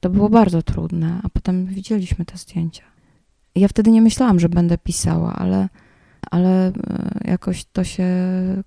[0.00, 2.82] To było bardzo trudne, a potem widzieliśmy te zdjęcia.
[3.54, 5.68] Ja wtedy nie myślałam, że będę pisała, ale,
[6.30, 6.72] ale e,
[7.24, 8.06] jakoś to się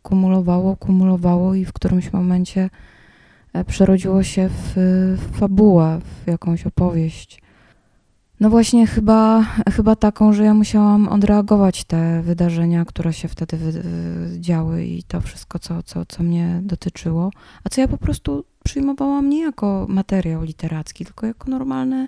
[0.02, 2.70] kumulowało, kumulowało i w którymś momencie
[3.68, 4.74] przerodziło się w,
[5.18, 7.42] w fabułę, w jakąś opowieść.
[8.40, 9.46] No właśnie chyba,
[9.76, 13.82] chyba taką, że ja musiałam odreagować te wydarzenia, które się wtedy wy,
[14.40, 17.32] działy i to wszystko, co, co, co mnie dotyczyło,
[17.64, 22.08] a co ja po prostu przyjmowałam nie jako materiał literacki, tylko jako normalne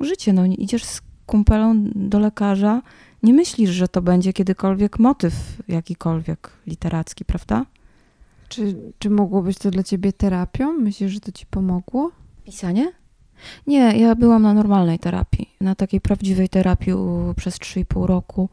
[0.00, 0.32] życie.
[0.32, 2.82] No, idziesz z kumpelą do lekarza
[3.22, 5.34] nie myślisz, że to będzie kiedykolwiek motyw
[5.68, 7.66] jakikolwiek literacki, prawda?
[8.48, 10.72] Czy, czy mogło być to dla ciebie terapią?
[10.72, 12.10] Myślisz, że to ci pomogło?
[12.44, 12.99] Pisanie?
[13.66, 16.92] Nie, ja byłam na normalnej terapii, na takiej prawdziwej terapii
[17.36, 18.48] przez 3,5 roku.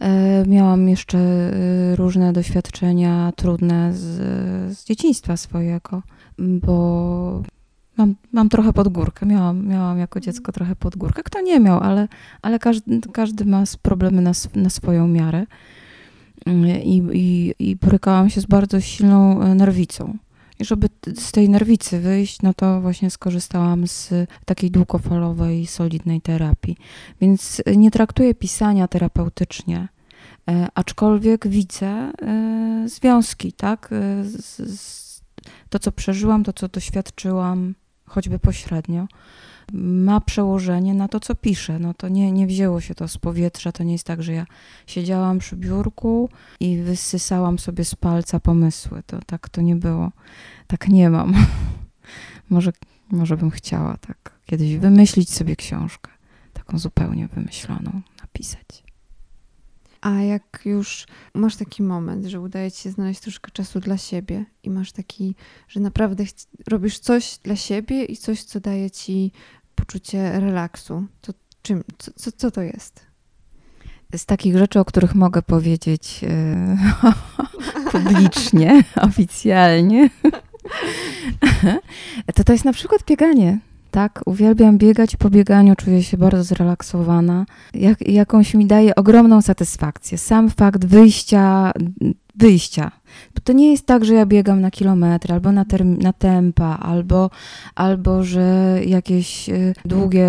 [0.00, 4.04] E, miałam jeszcze e, różne doświadczenia trudne z,
[4.78, 6.02] z dzieciństwa swojego,
[6.38, 7.42] bo
[7.96, 9.26] mam, mam trochę podgórkę.
[9.26, 11.22] Miałam, miałam jako dziecko trochę podgórkę.
[11.22, 12.08] Kto nie miał, ale,
[12.42, 15.46] ale każdy, każdy ma problemy na, na swoją miarę.
[16.84, 20.18] I, i, I borykałam się z bardzo silną e, nerwicą.
[20.60, 24.12] I żeby z tej nerwicy wyjść, no to właśnie skorzystałam z
[24.44, 26.76] takiej długofalowej, solidnej terapii.
[27.20, 29.88] Więc nie traktuję pisania terapeutycznie,
[30.50, 33.90] e, aczkolwiek widzę e, związki, tak?
[33.92, 35.22] E, z, z,
[35.68, 37.74] to, co przeżyłam, to, co doświadczyłam,
[38.06, 39.06] choćby pośrednio,
[39.72, 41.78] ma przełożenie na to, co piszę.
[41.78, 43.72] No to nie, nie wzięło się to z powietrza.
[43.72, 44.46] To nie jest tak, że ja
[44.86, 46.28] siedziałam przy biurku
[46.60, 49.02] i wysysałam sobie z palca pomysły.
[49.06, 50.12] To tak to nie było.
[50.66, 51.34] Tak nie mam.
[52.50, 52.72] może,
[53.10, 56.10] może bym chciała tak kiedyś wymyślić sobie książkę.
[56.52, 58.83] Taką zupełnie wymyśloną, napisać.
[60.04, 64.44] A jak już masz taki moment, że udaje ci się znaleźć troszkę czasu dla siebie
[64.62, 65.34] i masz taki,
[65.68, 66.24] że naprawdę
[66.68, 69.32] robisz coś dla siebie i coś, co daje ci
[69.74, 73.06] poczucie relaksu, to czym, co, co, co to jest?
[74.16, 76.76] Z takich rzeczy, o których mogę powiedzieć e,
[77.92, 80.10] publicznie, oficjalnie,
[82.34, 83.58] to to jest na przykład bieganie.
[83.94, 85.16] Tak, uwielbiam biegać.
[85.16, 87.46] Po bieganiu czuję się bardzo zrelaksowana.
[87.74, 90.18] Jak, jakąś mi daje ogromną satysfakcję.
[90.18, 91.72] Sam fakt wyjścia,
[92.36, 92.90] wyjścia.
[93.34, 96.78] Bo to nie jest tak, że ja biegam na kilometry, albo na, term, na tempa,
[96.82, 97.30] albo,
[97.74, 100.28] albo że jakieś y, długie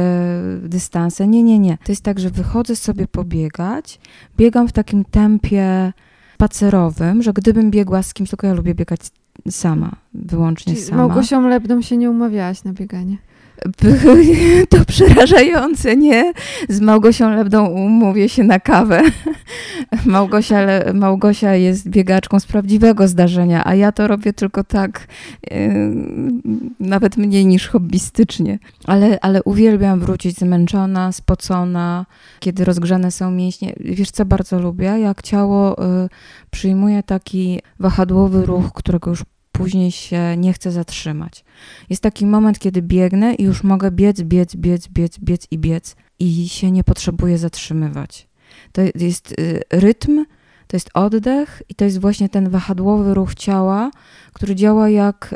[0.61, 1.27] dystanse.
[1.27, 1.77] Nie, nie, nie.
[1.77, 3.99] To jest tak, że wychodzę sobie pobiegać,
[4.37, 5.93] biegam w takim tempie
[6.35, 8.99] spacerowym, że gdybym biegła z kimś, tylko ja lubię biegać
[9.49, 11.07] sama, wyłącznie Czyli z sama.
[11.07, 13.17] Małgosią Lebdą się nie umawiałaś na bieganie.
[14.69, 16.33] To przerażające, nie?
[16.69, 19.01] Z Małgosią Lebdą umówię się na kawę.
[20.05, 25.07] Małgosia, Le- Małgosia jest biegaczką z prawdziwego zdarzenia, a ja to robię tylko tak,
[25.51, 25.57] yy,
[26.79, 28.59] nawet mniej niż hobbystycznie.
[28.85, 32.05] Ale, ale uwielbiam wrócić zmęczona, spocona,
[32.39, 33.75] kiedy rozgrzane są mięśnie.
[33.79, 34.85] Wiesz, co bardzo lubię?
[34.85, 36.09] Jak ciało y,
[36.51, 39.23] przyjmuje taki wahadłowy ruch, którego już
[39.57, 41.45] później się nie chce zatrzymać.
[41.89, 45.95] Jest taki moment, kiedy biegnę i już mogę biec, biec, biec, biec, biec i biec
[46.19, 48.27] i się nie potrzebuję zatrzymywać.
[48.71, 50.25] To jest y, rytm,
[50.67, 53.91] to jest oddech i to jest właśnie ten wahadłowy ruch ciała,
[54.33, 55.35] który działa jak,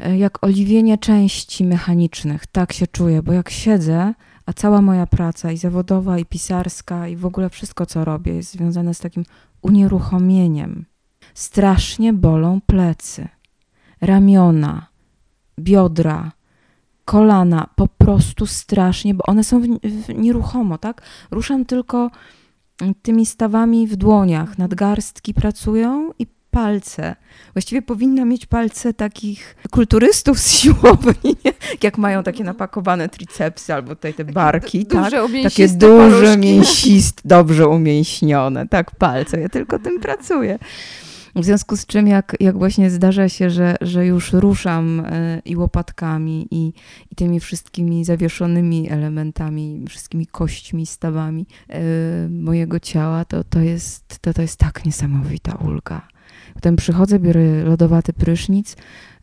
[0.00, 2.46] y, y, jak oliwienie części mechanicznych.
[2.46, 4.14] Tak się czuję, bo jak siedzę,
[4.46, 8.52] a cała moja praca i zawodowa, i pisarska, i w ogóle wszystko, co robię, jest
[8.52, 9.24] związane z takim
[9.62, 10.91] unieruchomieniem.
[11.34, 13.28] Strasznie bolą plecy,
[14.00, 14.86] ramiona,
[15.58, 16.32] biodra,
[17.04, 21.02] kolana, po prostu strasznie, bo one są w, w, nieruchomo, tak?
[21.30, 22.10] Ruszam tylko
[23.02, 27.16] tymi stawami w dłoniach, nadgarstki pracują i palce.
[27.52, 31.52] Właściwie powinna mieć palce takich kulturystów z siłowni, nie?
[31.82, 35.24] jak mają takie napakowane tricepsy albo tutaj te barki, Duże, tak?
[35.24, 39.40] umięsiste Takie duże, mięsiste, dobrze umięśnione, tak, palce.
[39.40, 40.58] Ja tylko tym pracuję.
[41.36, 45.56] W związku z czym, jak, jak właśnie zdarza się, że, że już ruszam e, i
[45.56, 46.72] łopatkami, i,
[47.10, 51.80] i tymi wszystkimi zawieszonymi elementami, wszystkimi kośćmi, stawami e,
[52.28, 56.08] mojego ciała, to, to, jest, to, to jest tak niesamowita ulga.
[56.54, 58.76] Potem przychodzę, biorę lodowaty prysznic,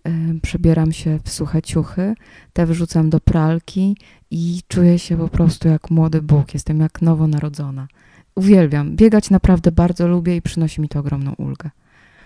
[0.03, 2.15] e, przebieram się w suche ciuchy,
[2.53, 3.97] te wrzucam do pralki
[4.31, 6.53] i czuję się po prostu jak młody Bóg.
[6.53, 7.87] Jestem jak nowonarodzona.
[8.35, 8.95] Uwielbiam.
[8.95, 11.69] Biegać naprawdę bardzo lubię i przynosi mi to ogromną ulgę.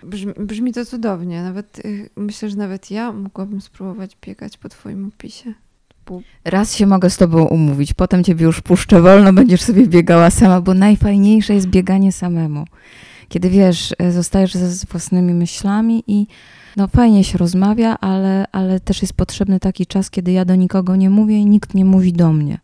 [0.04, 1.42] Brzmi, brzmi to cudownie.
[1.42, 5.54] Nawet y, myślę, że nawet ja mogłabym spróbować biegać po twoim opisie.
[6.44, 10.60] Raz się mogę z tobą umówić, potem ciebie już puszczę wolno, będziesz sobie biegała sama,
[10.60, 12.64] bo najfajniejsze jest bieganie samemu.
[13.28, 16.26] Kiedy wiesz, e, zostajesz ze własnymi myślami i
[16.76, 20.96] no fajnie się rozmawia, ale, ale też jest potrzebny taki czas, kiedy ja do nikogo
[20.96, 22.58] nie mówię i nikt nie mówi do mnie.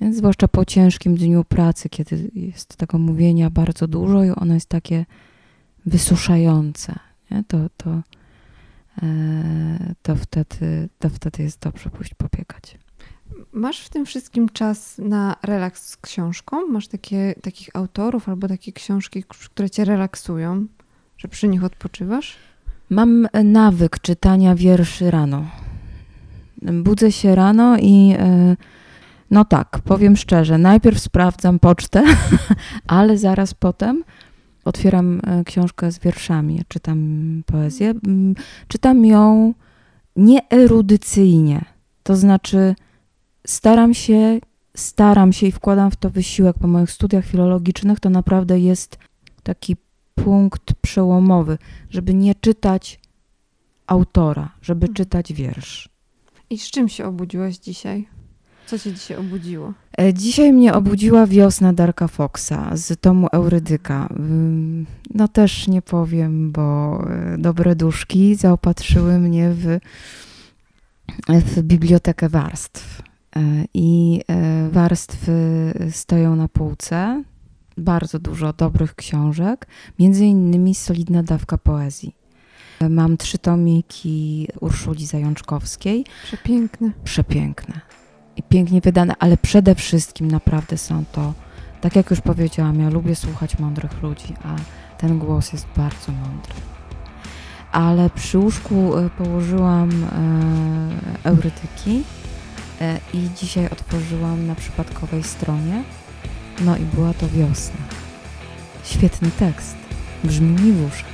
[0.00, 4.68] Więc zwłaszcza po ciężkim dniu pracy, kiedy jest tego mówienia bardzo dużo i ono jest
[4.68, 5.06] takie
[5.86, 6.98] wysuszające,
[7.30, 7.44] nie?
[7.48, 8.02] To, to,
[9.02, 12.78] e, to, wtedy, to wtedy jest dobrze pójść pobiegać.
[13.52, 16.66] Masz w tym wszystkim czas na relaks z książką?
[16.66, 20.66] Masz takie, takich autorów albo takie książki, które cię relaksują,
[21.18, 22.36] że przy nich odpoczywasz?
[22.90, 25.46] Mam nawyk czytania wierszy rano.
[26.62, 28.56] Budzę się rano i e,
[29.30, 32.04] No tak, powiem szczerze, najpierw sprawdzam pocztę,
[32.86, 34.04] ale zaraz potem
[34.64, 37.94] otwieram e, książkę z wierszami, czytam poezję.
[38.68, 39.54] Czytam ją
[40.16, 41.64] nieerudycyjnie,
[42.02, 42.74] to znaczy
[43.46, 44.38] staram się,
[44.76, 48.98] staram się i wkładam w to wysiłek po moich studiach filologicznych, to naprawdę jest
[49.42, 49.76] taki
[50.14, 51.58] punkt przełomowy,
[51.90, 53.00] żeby nie czytać
[53.86, 54.94] autora, żeby Mhm.
[54.94, 55.88] czytać wiersz.
[56.50, 58.08] I z czym się obudziłaś dzisiaj?
[58.66, 59.72] Co cię dzisiaj obudziło?
[59.98, 64.08] E, Dzisiaj mnie obudziła wiosna Darka Foxa z tomu Eurydyka.
[65.14, 69.78] No też nie powiem, bo e, dobre duszki zaopatrzyły mnie w,
[71.28, 73.02] w bibliotekę warstw.
[73.36, 73.40] E,
[73.74, 74.20] I
[74.70, 75.32] warstwy
[75.90, 77.24] stoją na półce.
[77.76, 79.66] Bardzo dużo dobrych książek,
[79.98, 82.14] między innymi solidna dawka poezji.
[82.90, 86.90] Mam trzy tomiki Urszuli Zajączkowskiej Przepiękne.
[87.04, 87.80] przepiękne
[88.36, 91.32] i pięknie wydane, ale przede wszystkim naprawdę są to,
[91.80, 94.56] tak jak już powiedziałam, ja lubię słuchać mądrych ludzi, a
[94.98, 96.52] ten głos jest bardzo mądry.
[97.72, 102.02] Ale przy łóżku e, położyłam e, eurytyki
[102.80, 105.82] e, i dzisiaj otworzyłam na przypadkowej stronie.
[106.64, 107.80] No i była to wiosna.
[108.84, 109.76] Świetny tekst.
[110.24, 111.11] Brzmi mi w uszach.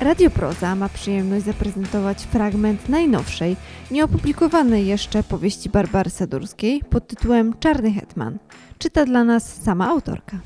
[0.00, 3.56] Radio Proza ma przyjemność zaprezentować fragment najnowszej,
[3.90, 8.38] nieopublikowanej jeszcze powieści Barbary Sadurskiej pod tytułem Czarny Hetman.
[8.78, 10.40] Czyta dla nas sama autorka.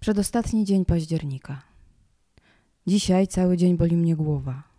[0.00, 1.62] Przedostatni dzień października.
[2.86, 4.69] Dzisiaj cały dzień boli mnie głowa.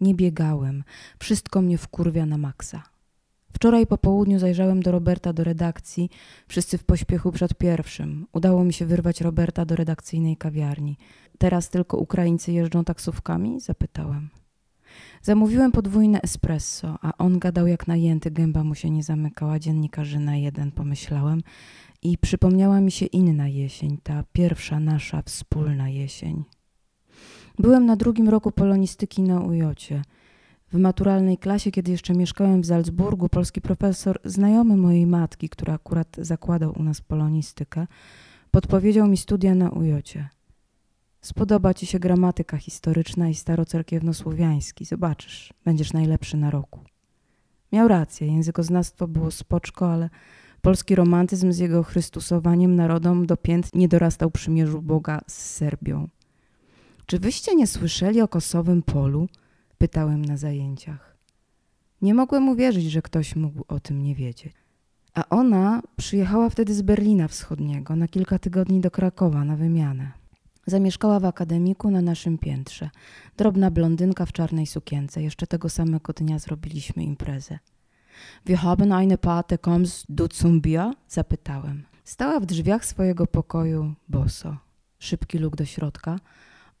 [0.00, 0.84] Nie biegałem,
[1.18, 2.82] wszystko mnie wkurwia na maksa.
[3.52, 6.10] Wczoraj po południu zajrzałem do Roberta do redakcji,
[6.48, 8.26] wszyscy w pośpiechu przed pierwszym.
[8.32, 10.96] Udało mi się wyrwać Roberta do redakcyjnej kawiarni.
[11.38, 13.60] Teraz tylko Ukraińcy jeżdżą taksówkami?
[13.60, 14.30] Zapytałem.
[15.22, 20.72] Zamówiłem podwójne espresso, a on gadał jak najęty, gęba mu się nie zamykała, dziennikarzyna jeden,
[20.72, 21.42] pomyślałem.
[22.02, 26.44] I przypomniała mi się inna jesień, ta pierwsza nasza wspólna jesień.
[27.60, 30.02] Byłem na drugim roku polonistyki na Ujocie.
[30.72, 36.16] W maturalnej klasie, kiedy jeszcze mieszkałem w Salzburgu, polski profesor, znajomy mojej matki, która akurat
[36.18, 37.86] zakładał u nas polonistykę,
[38.50, 40.28] podpowiedział mi studia na Ujocie.
[41.20, 44.84] Spodoba ci się gramatyka historyczna i starocerkiewnosłowiański.
[44.84, 46.80] Zobaczysz, będziesz najlepszy na roku.
[47.72, 50.10] Miał rację, językoznawstwo było spoczko, ale
[50.62, 53.36] polski romantyzm z jego chrystusowaniem narodom do
[53.74, 56.08] nie dorastał przymierzu Boga z Serbią.
[57.10, 59.28] Czy wyście nie słyszeli o kosowym polu?
[59.78, 61.16] Pytałem na zajęciach.
[62.02, 64.54] Nie mogłem uwierzyć, że ktoś mógł o tym nie wiedzieć.
[65.14, 70.12] A ona przyjechała wtedy z Berlina Wschodniego na kilka tygodni do Krakowa na wymianę.
[70.66, 72.90] Zamieszkała w akademiku na naszym piętrze.
[73.36, 75.22] Drobna blondynka w czarnej sukience.
[75.22, 77.58] Jeszcze tego samego dnia zrobiliśmy imprezę.
[78.46, 80.92] Wir haben eine Party, kommst du zum Bier?
[81.08, 81.82] Zapytałem.
[82.04, 84.56] Stała w drzwiach swojego pokoju boso.
[84.98, 86.18] Szybki luk do środka.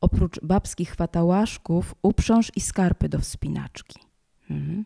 [0.00, 3.98] Oprócz babskich fatałaszków uprząż i skarpy do wspinaczki.
[4.50, 4.84] Mhm.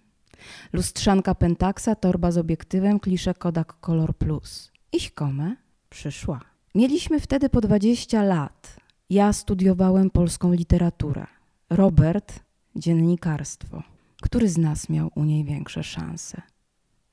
[0.73, 4.73] Lustrzanka Pentaxa, torba z obiektywem, klisze Kodak Color Plus.
[4.93, 5.57] Ich komme?
[5.91, 6.41] Przyszła.
[6.75, 8.77] Mieliśmy wtedy po 20 lat.
[9.11, 11.27] Ja studiowałem polską literaturę.
[11.71, 12.41] Robert
[12.77, 13.83] dziennikarstwo.
[14.23, 16.43] Który z nas miał u niej większe szanse?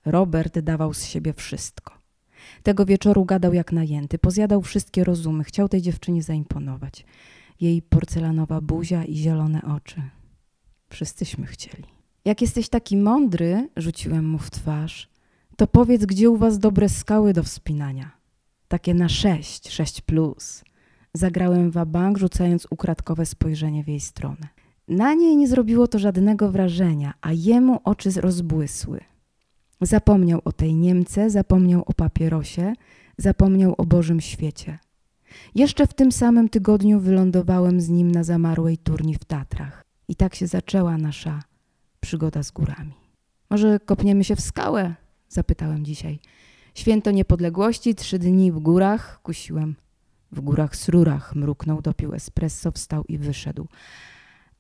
[0.06, 1.94] Robert dawał z siebie wszystko.
[2.64, 7.06] Tego wieczoru gadał jak najęty, pozjadał wszystkie rozumy, chciał tej dziewczynie zaimponować.
[7.62, 10.02] Jej porcelanowa buzia i zielone oczy.
[10.90, 11.84] Wszyscyśmy chcieli.
[12.26, 15.10] Jak jesteś taki mądry, rzuciłem mu w twarz,
[15.58, 18.12] to powiedz, gdzie u was dobre skały do wspinania.
[18.68, 20.64] Takie na sześć, sześć plus.
[21.14, 24.48] Zagrałem wabank, rzucając ukradkowe spojrzenie w jej stronę.
[24.88, 29.00] Na niej nie zrobiło to żadnego wrażenia, a jemu oczy rozbłysły.
[29.82, 32.74] Zapomniał o tej Niemce, zapomniał o papierosie,
[33.18, 34.80] zapomniał o Bożym świecie.
[35.56, 39.82] Jeszcze w tym samym tygodniu wylądowałem z nim na zamarłej turni w Tatrach.
[40.08, 41.44] I tak się zaczęła nasza
[42.00, 42.94] przygoda z górami.
[43.50, 44.96] Może kopniemy się w skałę?
[45.30, 46.20] Zapytałem dzisiaj.
[46.76, 49.76] Święto niepodległości, trzy dni w górach, kusiłem.
[50.32, 53.68] W górach srurach mruknął, dopił espresso, wstał i wyszedł.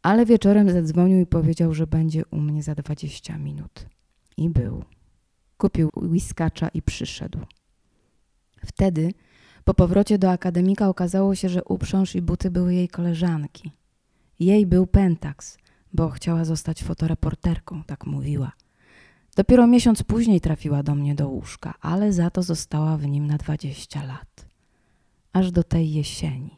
[0.01, 3.85] Ale wieczorem zadzwonił i powiedział, że będzie u mnie za dwadzieścia minut.
[4.37, 4.83] I był.
[5.57, 7.39] Kupił whiskacza i przyszedł.
[8.65, 9.11] Wtedy,
[9.63, 13.71] po powrocie do akademika, okazało się, że uprząż i buty były jej koleżanki.
[14.39, 15.57] Jej był Pentax,
[15.93, 18.51] bo chciała zostać fotoreporterką, tak mówiła.
[19.35, 23.37] Dopiero miesiąc później trafiła do mnie do łóżka, ale za to została w nim na
[23.37, 24.45] 20 lat.
[25.33, 26.57] Aż do tej jesieni,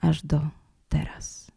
[0.00, 0.40] aż do
[0.88, 1.49] teraz.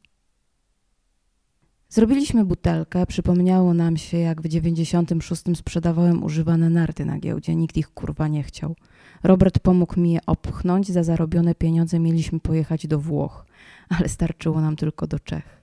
[1.93, 7.89] Zrobiliśmy butelkę, przypomniało nam się, jak w 96 sprzedawałem używane narty na giełdzie, nikt ich
[7.89, 8.75] kurwa nie chciał.
[9.23, 13.45] Robert pomógł mi je opchnąć, za zarobione pieniądze mieliśmy pojechać do Włoch,
[13.89, 15.61] ale starczyło nam tylko do Czech.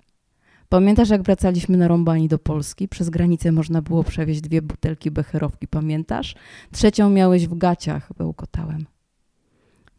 [0.68, 2.88] Pamiętasz, jak wracaliśmy na rąbani do Polski?
[2.88, 6.34] Przez granicę można było przewieźć dwie butelki becherowki, pamiętasz?
[6.72, 8.86] Trzecią miałeś w gaciach, bełkotałem.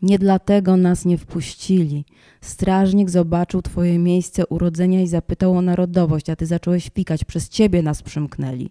[0.02, 2.06] Nie dlatego nas nie wpuścili.
[2.42, 7.24] Strażnik zobaczył twoje miejsce urodzenia i zapytał o narodowość, a ty zacząłeś pikać.
[7.24, 8.70] Przez ciebie nas przymknęli.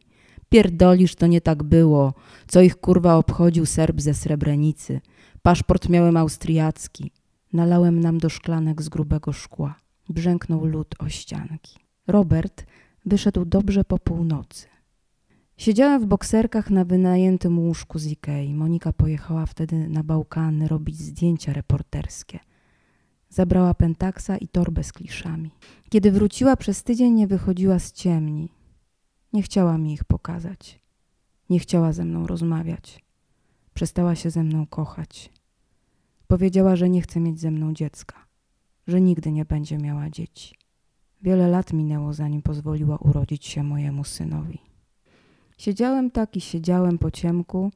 [0.48, 2.14] Pierdolisz, to nie tak było.
[2.46, 5.00] Co ich kurwa obchodził Serb ze Srebrenicy?
[5.42, 7.10] Paszport miałem austriacki.
[7.52, 9.74] Nalałem nam do szklanek z grubego szkła.
[10.08, 11.78] Brzęknął lód o ścianki.
[12.06, 12.66] Robert
[13.06, 14.69] wyszedł dobrze po północy.
[15.60, 18.54] Siedziałem w bokserkach na wynajętym łóżku z Ikei.
[18.54, 22.38] Monika pojechała wtedy na Bałkany robić zdjęcia reporterskie.
[23.28, 25.50] Zabrała pentaksa i torbę z kliszami.
[25.88, 28.48] Kiedy wróciła przez tydzień nie wychodziła z ciemni.
[29.32, 30.80] Nie chciała mi ich pokazać.
[31.50, 33.04] Nie chciała ze mną rozmawiać.
[33.74, 35.30] Przestała się ze mną kochać.
[36.26, 38.26] Powiedziała, że nie chce mieć ze mną dziecka,
[38.86, 40.54] że nigdy nie będzie miała dzieci.
[41.22, 44.69] Wiele lat minęło, zanim pozwoliła urodzić się mojemu synowi.
[45.60, 47.72] Siedziałem tak i siedziałem po ciemku,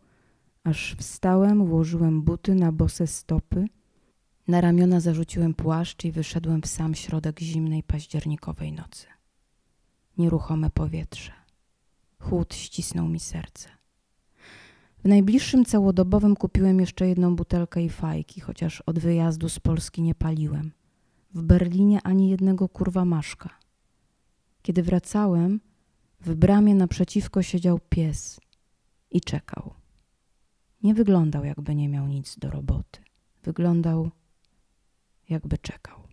[0.64, 3.64] aż wstałem, włożyłem buty na bose stopy,
[4.48, 9.06] na ramiona zarzuciłem płaszcz i wyszedłem w sam środek zimnej październikowej nocy.
[10.18, 11.32] Nieruchome powietrze.
[12.18, 13.68] Chłód ścisnął mi serce.
[15.04, 20.14] W najbliższym całodobowym kupiłem jeszcze jedną butelkę i fajki, chociaż od wyjazdu z Polski nie
[20.14, 20.72] paliłem.
[21.34, 23.50] W Berlinie ani jednego kurwa maszka.
[24.62, 25.60] Kiedy wracałem,
[26.24, 28.40] w bramie naprzeciwko siedział pies
[29.10, 29.74] i czekał.
[30.82, 33.00] Nie wyglądał, jakby nie miał nic do roboty.
[33.42, 34.10] Wyglądał,
[35.28, 36.03] jakby czekał.